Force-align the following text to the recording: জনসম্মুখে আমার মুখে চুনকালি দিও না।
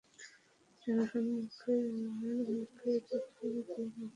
জনসম্মুখে 0.81 1.73
আমার 2.05 2.37
মুখে 2.49 2.91
চুনকালি 3.07 3.61
দিও 3.67 3.85
না। 3.89 4.05